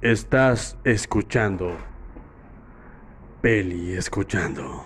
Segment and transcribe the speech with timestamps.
[0.00, 1.72] Estás escuchando.
[3.42, 4.84] Peli escuchando.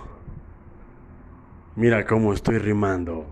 [1.76, 3.26] Mira cómo estoy rimando.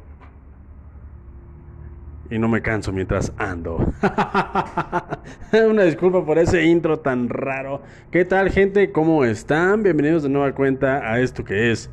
[2.29, 3.79] Y no me canso mientras ando.
[5.71, 7.81] Una disculpa por ese intro tan raro.
[8.11, 8.93] ¿Qué tal gente?
[8.93, 9.83] ¿Cómo están?
[9.83, 11.89] Bienvenidos de nueva cuenta a esto que es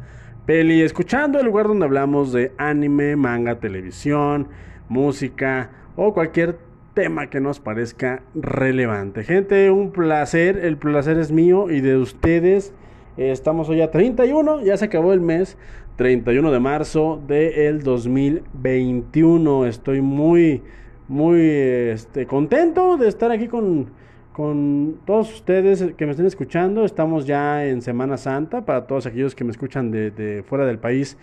[0.45, 4.49] Peli Escuchando, el lugar donde hablamos de anime, manga, televisión,
[4.89, 6.66] música o cualquier
[6.97, 9.23] tema que nos parezca relevante.
[9.23, 12.73] Gente, un placer, el placer es mío y de ustedes.
[13.17, 15.59] Estamos hoy a 31, ya se acabó el mes,
[15.97, 19.67] 31 de marzo del 2021.
[19.67, 20.63] Estoy muy,
[21.07, 23.91] muy este, contento de estar aquí con,
[24.33, 26.83] con todos ustedes que me estén escuchando.
[26.83, 31.15] Estamos ya en Semana Santa para todos aquellos que me escuchan de fuera del país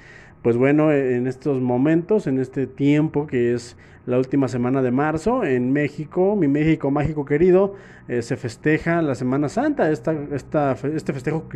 [0.44, 5.42] pues bueno, en estos momentos, en este tiempo que es la última semana de marzo,
[5.42, 7.76] en México, mi México mágico querido,
[8.08, 11.48] eh, se festeja la Semana Santa, esta, esta, este festejo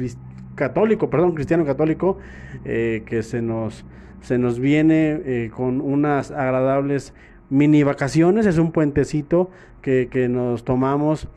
[0.54, 2.16] católico, perdón, cristiano católico,
[2.64, 3.84] eh, que se nos,
[4.22, 7.12] se nos viene eh, con unas agradables
[7.50, 9.50] mini vacaciones, es un puentecito
[9.82, 11.28] que, que nos tomamos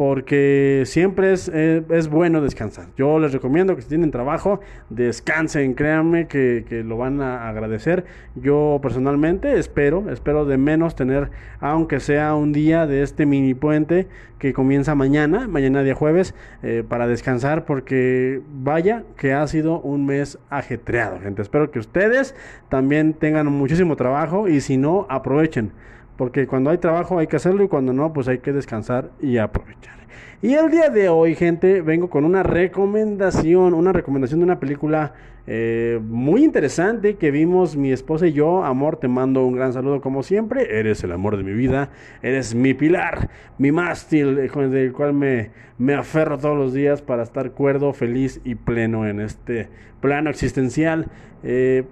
[0.00, 2.86] porque siempre es, eh, es, bueno descansar.
[2.96, 8.06] Yo les recomiendo que si tienen trabajo, descansen, créanme que, que, lo van a agradecer.
[8.34, 14.08] Yo personalmente espero, espero de menos tener, aunque sea un día de este mini puente
[14.38, 20.06] que comienza mañana, mañana día jueves, eh, para descansar, porque vaya que ha sido un
[20.06, 21.42] mes ajetreado, gente.
[21.42, 22.34] Espero que ustedes
[22.70, 25.72] también tengan muchísimo trabajo y si no, aprovechen
[26.20, 29.38] porque cuando hay trabajo hay que hacerlo y cuando no, pues hay que descansar y
[29.38, 29.94] aprovechar.
[30.42, 35.14] Y el día de hoy, gente, vengo con una recomendación, una recomendación de una película
[35.46, 38.64] eh, muy interesante que vimos mi esposa y yo.
[38.64, 40.78] Amor, te mando un gran saludo como siempre.
[40.78, 41.88] Eres el amor de mi vida,
[42.20, 47.22] eres mi pilar, mi mástil, eh, del cual me, me aferro todos los días para
[47.22, 49.70] estar cuerdo, feliz y pleno en este
[50.02, 51.06] plano existencial.
[51.42, 51.84] Eh,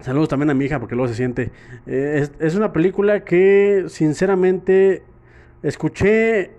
[0.00, 1.50] Saludos también a mi hija porque luego se siente.
[1.86, 5.02] Eh, es, una película que sinceramente
[5.62, 6.52] escuché,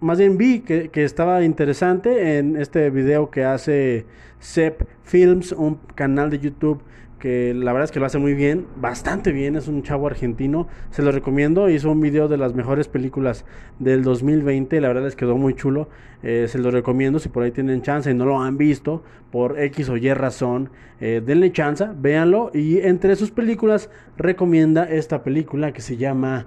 [0.00, 4.06] más bien vi que, que, estaba interesante en este video que hace
[4.38, 6.80] Sep Films, un canal de YouTube
[7.18, 10.68] que la verdad es que lo hace muy bien, bastante bien, es un chavo argentino,
[10.90, 13.44] se lo recomiendo, hizo un video de las mejores películas
[13.78, 15.88] del 2020, la verdad les quedó muy chulo,
[16.22, 19.58] eh, se lo recomiendo si por ahí tienen chance y no lo han visto, por
[19.60, 20.70] X o Y razón,
[21.00, 26.46] eh, denle chance, véanlo, y entre sus películas recomienda esta película que se llama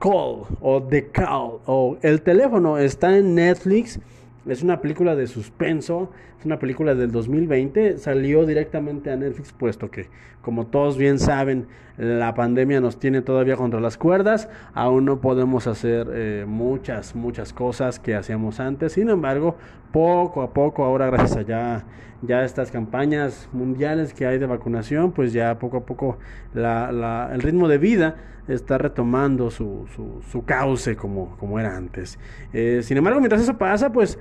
[0.00, 4.00] Call o The Call o El teléfono, está en Netflix,
[4.48, 9.90] es una película de suspenso, es una película del 2020, salió directamente a Netflix puesto
[9.90, 10.08] que,
[10.40, 11.66] como todos bien saben,
[11.96, 17.52] la pandemia nos tiene todavía contra las cuerdas, aún no podemos hacer eh, muchas, muchas
[17.52, 19.56] cosas que hacíamos antes, sin embargo,
[19.92, 21.84] poco a poco, ahora gracias a ya,
[22.22, 26.18] ya estas campañas mundiales que hay de vacunación, pues ya poco a poco
[26.54, 28.16] la, el ritmo de vida
[28.48, 32.18] está retomando su, su, su cauce como, como era antes.
[32.52, 34.18] Eh, sin embargo, mientras eso pasa, pues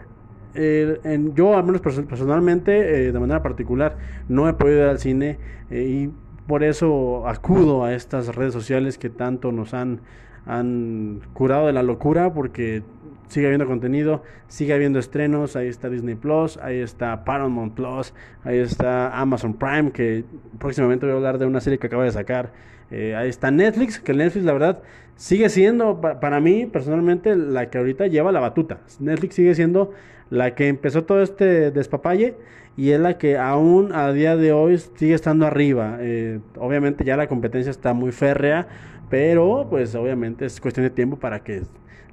[0.59, 3.95] eh, en, yo, al menos personalmente, eh, de manera particular,
[4.27, 5.37] no he podido ir al cine
[5.69, 6.11] eh, y
[6.47, 10.01] por eso acudo a estas redes sociales que tanto nos han,
[10.47, 12.81] han curado de la locura, porque
[13.27, 18.57] sigue habiendo contenido, sigue habiendo estrenos, ahí está Disney Plus, ahí está Paramount Plus, ahí
[18.57, 20.25] está Amazon Prime, que
[20.57, 22.51] próximamente voy a hablar de una serie que acaba de sacar,
[22.91, 24.79] ahí está Netflix, que Netflix la verdad
[25.15, 29.91] sigue siendo para mí personalmente la que ahorita lleva la batuta, Netflix sigue siendo
[30.29, 32.35] la que empezó todo este despapalle
[32.77, 35.97] y es la que aún a día de hoy sigue estando arriba.
[35.99, 38.67] Eh, obviamente ya la competencia está muy férrea,
[39.09, 41.63] pero pues obviamente es cuestión de tiempo para que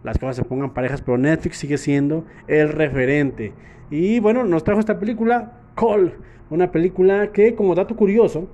[0.03, 3.53] las cosas se pongan parejas, pero Netflix sigue siendo el referente.
[3.91, 6.15] Y bueno, nos trajo esta película, Call,
[6.49, 8.49] una película que como dato curioso,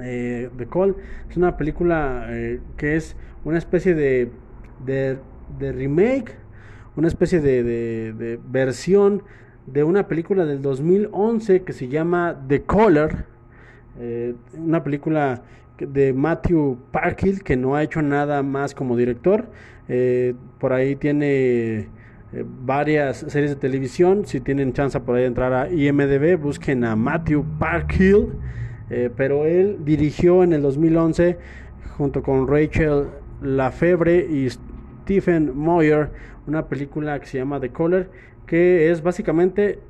[0.00, 0.96] eh, The Call
[1.30, 4.30] es una película eh, que es una especie de,
[4.84, 5.18] de,
[5.58, 6.46] de remake
[6.96, 9.22] una especie de, versión
[9.66, 13.26] de una película del 2011 que se llama The Color,
[13.98, 15.42] eh, una película
[15.78, 19.46] de Matthew Parkhill que no ha hecho nada más como director.
[19.88, 21.88] Eh, por ahí tiene eh,
[22.64, 24.24] varias series de televisión.
[24.24, 27.44] Si tienen chance por ahí de entrar a IMDb, busquen a Matthew
[28.88, 29.10] Parkhill.
[29.16, 31.38] pero él dirigió en el 2011
[31.96, 33.06] junto con Rachel
[33.42, 36.10] Lafebre y Stephen Moyer
[36.46, 38.08] una película que se llama The Color,
[38.46, 39.80] que es básicamente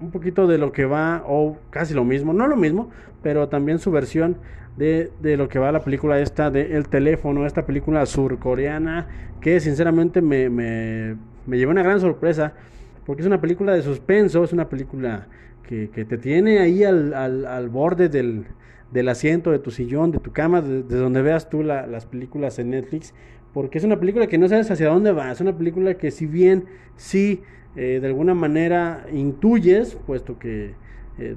[0.00, 2.90] un poquito de lo que va, o casi lo mismo, no lo mismo,
[3.22, 4.36] pero también su versión
[4.76, 9.08] de, de lo que va la película esta de El teléfono, esta película surcoreana,
[9.40, 11.16] que sinceramente me, me,
[11.46, 12.54] me llevé una gran sorpresa
[13.06, 15.28] porque es una película de suspenso, es una película
[15.66, 18.46] que, te tiene ahí al, al, al borde del,
[18.92, 22.06] del, asiento, de tu sillón, de tu cama, de, de donde veas tú la, las
[22.06, 23.14] películas en Netflix,
[23.52, 26.26] porque es una película que no sabes hacia dónde va, es una película que si
[26.26, 26.64] bien
[26.96, 27.42] sí
[27.76, 30.74] eh, de alguna manera intuyes, puesto que
[31.18, 31.36] eh,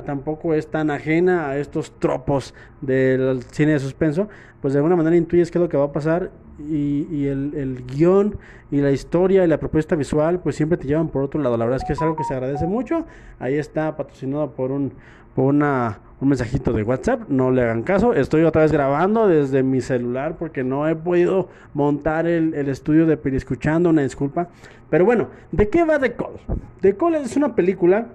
[0.00, 4.28] tampoco es tan ajena a estos tropos del cine de suspenso,
[4.60, 7.84] pues de alguna manera intuyes qué es lo que va a pasar y, el, el,
[7.86, 8.36] guion
[8.70, 11.56] y la historia y la propuesta visual pues siempre te llevan por otro lado.
[11.56, 13.04] La verdad es que es algo que se agradece mucho.
[13.38, 14.92] Ahí está patrocinado por un,
[15.34, 17.28] por una, un mensajito de WhatsApp.
[17.28, 18.14] No le hagan caso.
[18.14, 23.16] Estoy otra vez grabando desde mi celular porque no he podido montar el, estudio de
[23.16, 23.90] Piri escuchando.
[23.90, 24.48] Una disculpa.
[24.90, 26.34] Pero bueno, ¿de qué va The Call?
[26.80, 28.06] The Call es una película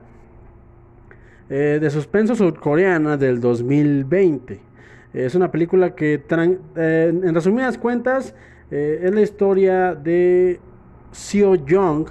[1.50, 4.60] eh, de suspenso surcoreana del 2020.
[5.14, 8.36] Es una película que, eh, en resumidas cuentas,
[8.70, 10.60] eh, es la historia de
[11.12, 12.08] Seo Young,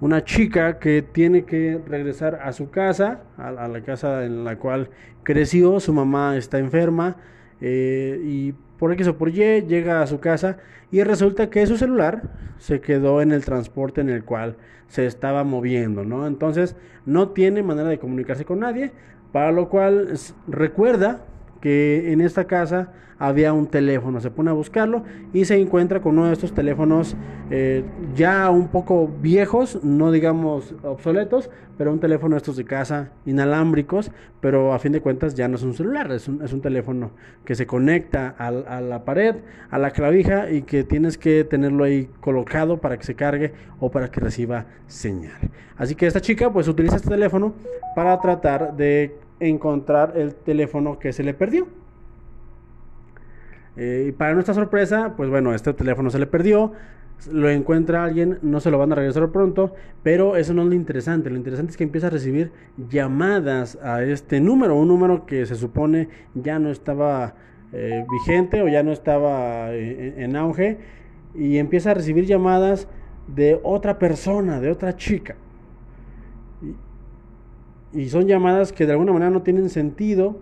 [0.00, 4.88] una chica que tiene que regresar a su casa, a, la casa en la cual
[5.22, 7.16] creció, su mamá está enferma
[7.60, 10.58] y por X o por Y llega a su casa
[10.90, 12.22] y resulta que su celular
[12.58, 14.56] se quedó en el transporte en el cual
[14.88, 16.26] se estaba moviendo, ¿no?
[16.26, 18.92] Entonces no tiene manera de comunicarse con nadie,
[19.32, 20.12] para lo cual
[20.46, 21.20] recuerda
[21.60, 26.18] que en esta casa había un teléfono, se pone a buscarlo y se encuentra con
[26.18, 27.16] uno de estos teléfonos
[27.50, 33.10] eh, ya un poco viejos, no digamos obsoletos, pero un teléfono de estos de casa
[33.24, 34.10] inalámbricos,
[34.40, 37.10] pero a fin de cuentas ya no es un celular, es un, es un teléfono
[37.44, 39.36] que se conecta a, a, la pared,
[39.70, 43.90] a la clavija y que tienes que tenerlo ahí colocado para que se cargue o
[43.90, 45.50] para que reciba señal.
[45.76, 47.54] Así que esta chica pues utiliza este teléfono
[47.94, 51.66] para tratar de encontrar el teléfono que se le perdió.
[53.76, 56.72] Eh, y para nuestra sorpresa, pues bueno, este teléfono se le perdió,
[57.30, 60.74] lo encuentra alguien, no se lo van a regresar pronto, pero eso no es lo
[60.74, 62.52] interesante, lo interesante es que empieza a recibir
[62.88, 67.34] llamadas a este número, un número que se supone ya no estaba
[67.72, 70.78] eh, vigente o ya no estaba eh, en, en auge,
[71.34, 72.88] y empieza a recibir llamadas
[73.28, 75.36] de otra persona, de otra chica.
[77.92, 80.40] Y son llamadas que de alguna manera no tienen sentido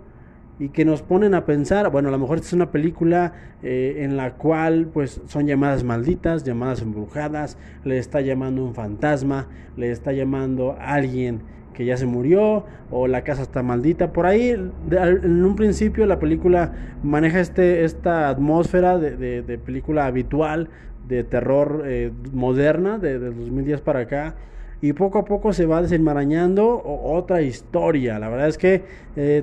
[0.58, 3.32] y que nos ponen a pensar, bueno, a lo mejor esta es una película
[3.62, 9.48] eh, en la cual pues son llamadas malditas, llamadas embrujadas, le está llamando un fantasma,
[9.76, 11.42] le está llamando alguien
[11.74, 14.12] que ya se murió o la casa está maldita.
[14.12, 14.54] Por ahí,
[14.88, 20.68] de, en un principio la película maneja este, esta atmósfera de, de, de película habitual,
[21.08, 24.36] de terror eh, moderna, de, de 2010 para acá
[24.84, 28.18] y poco a poco se va desenmarañando otra historia.
[28.18, 28.82] La verdad es que
[29.16, 29.42] eh,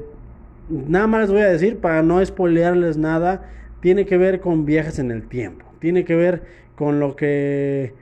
[0.70, 3.50] nada más les voy a decir para no spoilearles nada,
[3.80, 6.44] tiene que ver con viajes en el tiempo, tiene que ver
[6.76, 7.96] con lo que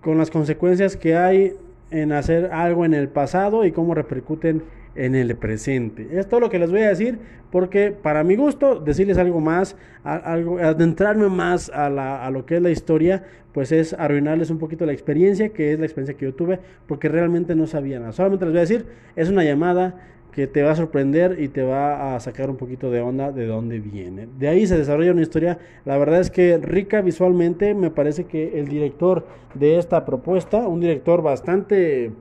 [0.00, 1.52] con las consecuencias que hay
[1.92, 4.64] en hacer algo en el pasado y cómo repercuten
[4.94, 6.08] en el presente.
[6.12, 7.18] Es todo lo que les voy a decir
[7.50, 12.56] porque para mi gusto decirles algo más, algo, adentrarme más a, la, a lo que
[12.56, 16.26] es la historia, pues es arruinarles un poquito la experiencia, que es la experiencia que
[16.26, 18.12] yo tuve, porque realmente no sabía nada.
[18.12, 21.62] Solamente les voy a decir, es una llamada que te va a sorprender y te
[21.62, 24.28] va a sacar un poquito de onda de dónde viene.
[24.38, 28.60] De ahí se desarrolla una historia, la verdad es que rica visualmente, me parece que
[28.60, 32.12] el director de esta propuesta, un director bastante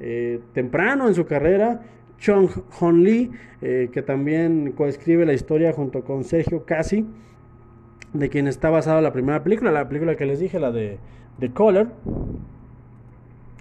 [0.00, 1.80] eh, temprano en su carrera,
[2.24, 2.48] Chung
[2.80, 7.06] Hon Lee, eh, que también coescribe la historia junto con Sergio Casi,
[8.14, 10.98] de quien está basada la primera película, la película que les dije, la de
[11.38, 11.88] The Color.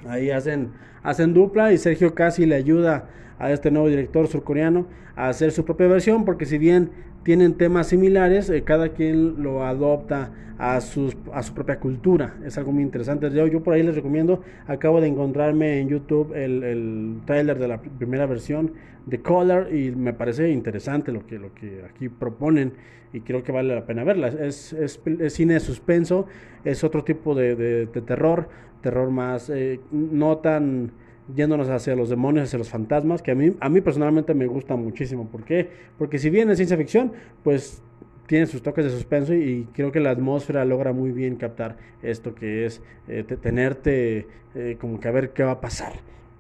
[0.08, 4.86] Ahí hacen, hacen dupla y Sergio Casi le ayuda a este nuevo director surcoreano
[5.18, 6.92] a hacer su propia versión, porque si bien
[7.24, 12.36] tienen temas similares, eh, cada quien lo adopta a, sus, a su propia cultura.
[12.46, 13.30] Es algo muy interesante.
[13.32, 17.82] Yo, por ahí les recomiendo, acabo de encontrarme en YouTube el, el trailer de la
[17.82, 18.74] primera versión
[19.06, 22.74] de Color y me parece interesante lo que, lo que aquí proponen
[23.12, 24.28] y creo que vale la pena verla.
[24.28, 26.28] Es, es, es cine de suspenso,
[26.64, 28.48] es otro tipo de, de, de terror,
[28.82, 30.92] terror más, eh, no tan
[31.36, 34.76] yéndonos hacia los demonios, hacia los fantasmas, que a mí, a mí personalmente me gusta
[34.76, 35.28] muchísimo.
[35.28, 35.70] ¿Por qué?
[35.98, 37.14] Porque si bien es ciencia ficción,
[37.44, 37.82] pues
[38.28, 42.34] tiene sus toques de suspenso y, creo que la atmósfera logra muy bien captar esto
[42.36, 45.94] que es eh, tenerte eh, como que a ver qué va a pasar.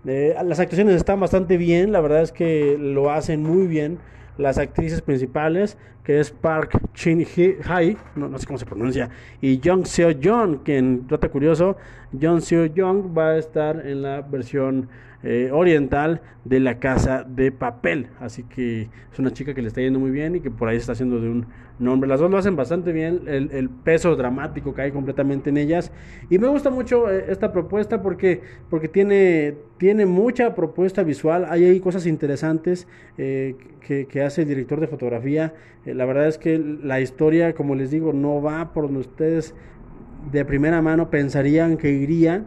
[0.06, 4.00] Eh, las actuaciones están bastante bien, la verdad es que lo hacen muy bien
[4.38, 9.10] las actrices principales, que es Park Chin Hye, no, sé cómo se pronuncia,
[9.42, 11.78] y Jung Seo Jong, quien, trata curioso,
[12.20, 14.90] Jung Seo Jong va a estar en la versión
[15.25, 18.08] eh, oriental de la casa de papel.
[18.20, 20.75] Así que es una chica que le está yendo muy bien y que por ahí
[20.75, 21.46] está haciendo de un
[21.84, 22.10] nombre.
[22.10, 25.92] Las dos lo hacen bastante bien, el, peso dramático cae completamente en ellas.
[26.30, 31.66] Y me gusta mucho eh, esta propuesta porque, porque tiene, tiene mucha propuesta visual, hay
[31.66, 32.88] ahí cosas interesantes
[33.18, 35.54] eh, que, hace el director de fotografía.
[35.86, 39.54] la verdad es que la historia, como les digo, no va por donde ustedes
[40.32, 42.46] de primera mano pensarían que iría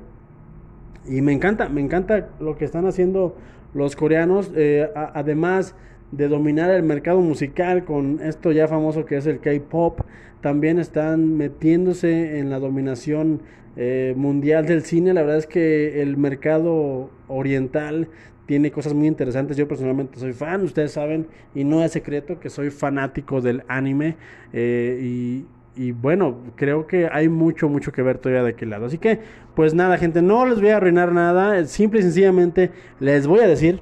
[1.09, 3.37] y me encanta, me encanta lo que están haciendo
[3.75, 5.75] los coreanos, eh, además
[6.13, 10.01] de dominar el mercado musical con esto ya famoso que es el K-Pop,
[10.41, 13.41] también están metiéndose en la dominación
[13.77, 15.13] eh, mundial del cine.
[15.13, 18.09] La verdad es que el mercado oriental
[18.47, 19.57] tiene cosas muy interesantes.
[19.57, 24.17] Yo personalmente soy fan, ustedes saben, y no es secreto que soy fanático del anime.
[24.53, 28.87] Eh, y, y bueno, creo que hay mucho, mucho que ver todavía de aquel lado.
[28.87, 29.19] Así que,
[29.55, 31.65] pues nada, gente, no les voy a arruinar nada.
[31.65, 32.71] Simple y sencillamente
[33.01, 33.81] les voy a decir,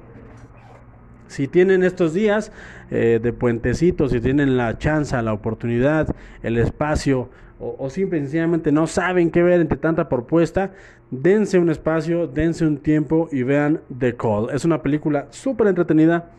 [1.35, 2.53] si tienen estos días
[2.91, 8.21] eh, de puentecitos, si tienen la chance, la oportunidad, el espacio, o, o simple y
[8.21, 10.71] sencillamente no saben qué ver entre tanta propuesta,
[11.11, 14.49] dense un espacio, dense un tiempo y vean The Call.
[14.53, 16.31] Es una película súper entretenida.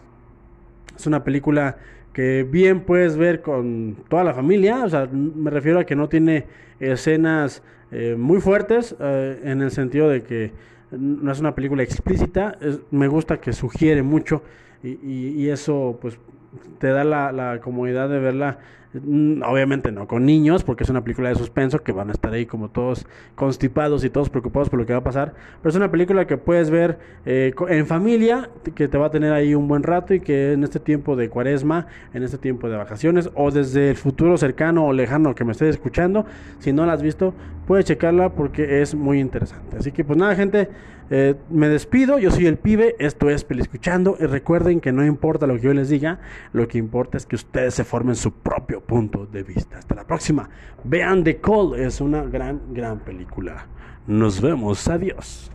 [0.97, 1.77] Es una película
[2.15, 6.09] que bien puedes ver con toda la familia, o sea, me refiero a que no
[6.09, 6.47] tiene
[6.81, 7.63] escenas
[7.93, 10.53] eh, muy fuertes, eh, en el sentido de que
[10.91, 12.57] no es una película explícita,
[12.91, 14.43] me gusta que sugiere mucho
[14.83, 16.19] y, eso pues
[16.79, 18.59] te da la, comodidad de verla
[18.95, 22.47] obviamente no con niños, porque es una película de suspenso que van a estar ahí
[22.47, 25.35] como todos constipados y todos preocupados por lo que va a pasar.
[25.61, 29.33] Pero es una película que puedes ver eh, en familia, que te va a tener
[29.33, 32.77] ahí un buen rato y que en este tiempo de cuaresma, en este tiempo de
[32.77, 36.27] vacaciones o desde el futuro cercano o lejano que me estés escuchando,
[36.59, 37.35] si no la has visto,
[37.67, 39.77] puedes checarla porque es muy interesante.
[39.77, 40.69] Así que pues nada, gente.
[41.09, 45.47] Eh, me despido, yo soy el pibe, esto es Escuchando y recuerden que no importa
[45.47, 46.19] lo que yo les diga,
[46.53, 48.33] lo que importa es que ustedes se formen su
[48.81, 49.79] punto de vista.
[49.79, 50.49] Hasta la próxima.
[50.85, 53.67] Vean The Call, es una gran, gran película.
[54.07, 55.51] Nos vemos, adiós.